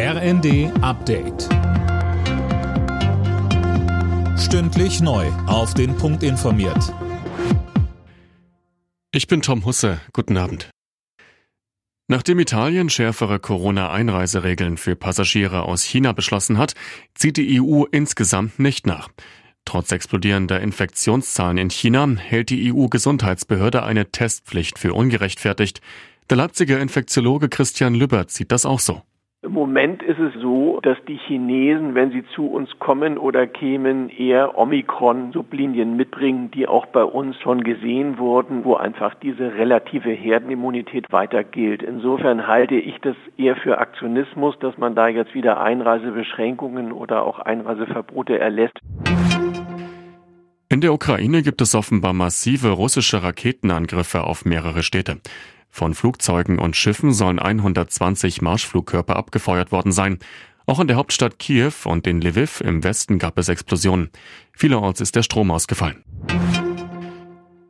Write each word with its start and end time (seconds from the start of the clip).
RND 0.00 0.70
Update. 0.80 1.48
Stündlich 4.38 5.00
neu. 5.00 5.26
Auf 5.48 5.74
den 5.74 5.96
Punkt 5.96 6.22
informiert. 6.22 6.94
Ich 9.10 9.26
bin 9.26 9.42
Tom 9.42 9.64
Husse. 9.64 10.00
Guten 10.12 10.36
Abend. 10.36 10.70
Nachdem 12.06 12.38
Italien 12.38 12.90
schärfere 12.90 13.40
Corona-Einreiseregeln 13.40 14.76
für 14.76 14.94
Passagiere 14.94 15.62
aus 15.62 15.82
China 15.82 16.12
beschlossen 16.12 16.58
hat, 16.58 16.74
zieht 17.16 17.36
die 17.36 17.60
EU 17.60 17.82
insgesamt 17.90 18.60
nicht 18.60 18.86
nach. 18.86 19.08
Trotz 19.64 19.90
explodierender 19.90 20.60
Infektionszahlen 20.60 21.58
in 21.58 21.70
China 21.70 22.06
hält 22.16 22.50
die 22.50 22.72
EU-Gesundheitsbehörde 22.72 23.82
eine 23.82 24.12
Testpflicht 24.12 24.78
für 24.78 24.94
ungerechtfertigt. 24.94 25.80
Der 26.30 26.36
Leipziger 26.36 26.78
Infektiologe 26.78 27.48
Christian 27.48 27.96
Lübbert 27.96 28.30
sieht 28.30 28.52
das 28.52 28.64
auch 28.64 28.78
so. 28.78 29.02
Im 29.48 29.54
Moment 29.54 30.02
ist 30.02 30.18
es 30.18 30.34
so, 30.42 30.78
dass 30.82 30.98
die 31.08 31.16
Chinesen, 31.16 31.94
wenn 31.94 32.10
sie 32.10 32.22
zu 32.34 32.48
uns 32.48 32.68
kommen 32.78 33.16
oder 33.16 33.46
kämen, 33.46 34.10
eher 34.10 34.58
Omikron-Sublinien 34.58 35.96
mitbringen, 35.96 36.50
die 36.50 36.68
auch 36.68 36.84
bei 36.84 37.02
uns 37.02 37.34
schon 37.40 37.64
gesehen 37.64 38.18
wurden, 38.18 38.66
wo 38.66 38.74
einfach 38.74 39.14
diese 39.14 39.54
relative 39.54 40.10
Herdenimmunität 40.10 41.10
weiter 41.10 41.44
gilt. 41.44 41.82
Insofern 41.82 42.46
halte 42.46 42.74
ich 42.74 42.98
das 43.00 43.16
eher 43.38 43.56
für 43.56 43.78
Aktionismus, 43.78 44.54
dass 44.58 44.76
man 44.76 44.94
da 44.94 45.08
jetzt 45.08 45.34
wieder 45.34 45.62
Einreisebeschränkungen 45.62 46.92
oder 46.92 47.24
auch 47.24 47.38
Einreiseverbote 47.38 48.38
erlässt. 48.38 48.78
In 50.68 50.82
der 50.82 50.92
Ukraine 50.92 51.40
gibt 51.40 51.62
es 51.62 51.74
offenbar 51.74 52.12
massive 52.12 52.72
russische 52.72 53.22
Raketenangriffe 53.22 54.24
auf 54.24 54.44
mehrere 54.44 54.82
Städte. 54.82 55.16
Von 55.70 55.94
Flugzeugen 55.94 56.58
und 56.58 56.76
Schiffen 56.76 57.12
sollen 57.12 57.38
120 57.38 58.42
Marschflugkörper 58.42 59.16
abgefeuert 59.16 59.72
worden 59.72 59.92
sein. 59.92 60.18
Auch 60.66 60.80
in 60.80 60.86
der 60.86 60.96
Hauptstadt 60.96 61.38
Kiew 61.38 61.72
und 61.84 62.06
in 62.06 62.20
Lviv 62.20 62.60
im 62.60 62.84
Westen 62.84 63.18
gab 63.18 63.38
es 63.38 63.48
Explosionen. 63.48 64.10
Vielerorts 64.52 65.00
ist 65.00 65.16
der 65.16 65.22
Strom 65.22 65.50
ausgefallen. 65.50 66.04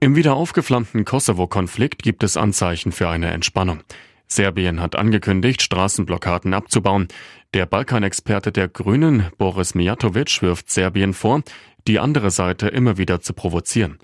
Im 0.00 0.16
wieder 0.16 0.34
aufgeflammten 0.34 1.04
Kosovo-Konflikt 1.04 2.02
gibt 2.02 2.22
es 2.22 2.36
Anzeichen 2.38 2.90
für 2.90 3.08
eine 3.08 3.30
Entspannung. 3.30 3.82
Serbien 4.26 4.80
hat 4.80 4.96
angekündigt, 4.96 5.60
Straßenblockaden 5.60 6.54
abzubauen. 6.54 7.08
Der 7.52 7.66
Balkanexperte 7.66 8.52
der 8.52 8.68
Grünen, 8.68 9.26
Boris 9.36 9.74
Mijatovic, 9.74 10.40
wirft 10.40 10.70
Serbien 10.70 11.12
vor, 11.12 11.42
die 11.86 11.98
andere 11.98 12.30
Seite 12.30 12.68
immer 12.68 12.96
wieder 12.96 13.20
zu 13.20 13.34
provozieren. 13.34 13.98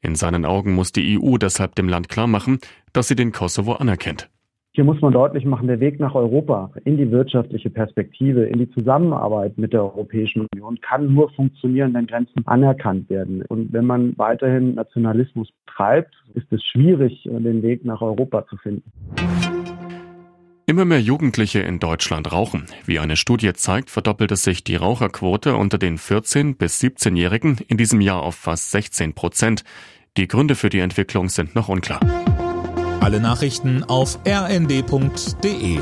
In 0.00 0.14
seinen 0.14 0.44
Augen 0.44 0.74
muss 0.74 0.92
die 0.92 1.18
EU 1.18 1.38
deshalb 1.38 1.74
dem 1.74 1.88
Land 1.88 2.08
klarmachen, 2.08 2.58
dass 2.92 3.08
sie 3.08 3.16
den 3.16 3.32
Kosovo 3.32 3.72
anerkennt. 3.72 4.30
Hier 4.72 4.84
muss 4.84 5.00
man 5.00 5.12
deutlich 5.12 5.44
machen, 5.44 5.66
der 5.66 5.80
Weg 5.80 5.98
nach 5.98 6.14
Europa, 6.14 6.70
in 6.84 6.96
die 6.96 7.10
wirtschaftliche 7.10 7.68
Perspektive, 7.68 8.44
in 8.44 8.60
die 8.60 8.70
Zusammenarbeit 8.70 9.58
mit 9.58 9.72
der 9.72 9.82
Europäischen 9.82 10.46
Union 10.52 10.78
kann 10.80 11.12
nur 11.12 11.30
funktionieren, 11.30 11.94
wenn 11.94 12.06
Grenzen 12.06 12.46
anerkannt 12.46 13.10
werden. 13.10 13.42
Und 13.48 13.72
wenn 13.72 13.86
man 13.86 14.16
weiterhin 14.18 14.76
Nationalismus 14.76 15.48
treibt, 15.66 16.14
ist 16.34 16.52
es 16.52 16.62
schwierig, 16.62 17.24
den 17.24 17.62
Weg 17.62 17.84
nach 17.84 18.02
Europa 18.02 18.46
zu 18.46 18.56
finden. 18.56 18.84
Immer 20.68 20.84
mehr 20.84 21.00
Jugendliche 21.00 21.60
in 21.60 21.78
Deutschland 21.78 22.30
rauchen. 22.30 22.66
Wie 22.84 22.98
eine 22.98 23.16
Studie 23.16 23.54
zeigt, 23.54 23.88
verdoppelte 23.88 24.36
sich 24.36 24.64
die 24.64 24.76
Raucherquote 24.76 25.56
unter 25.56 25.78
den 25.78 25.98
14- 25.98 26.56
bis 26.56 26.78
17-Jährigen 26.78 27.56
in 27.68 27.78
diesem 27.78 28.02
Jahr 28.02 28.22
auf 28.22 28.34
fast 28.34 28.70
16 28.72 29.14
Prozent. 29.14 29.64
Die 30.18 30.28
Gründe 30.28 30.56
für 30.56 30.68
die 30.68 30.80
Entwicklung 30.80 31.30
sind 31.30 31.54
noch 31.54 31.68
unklar. 31.70 32.00
Alle 33.00 33.18
Nachrichten 33.18 33.82
auf 33.82 34.18
rnd.de 34.28 35.78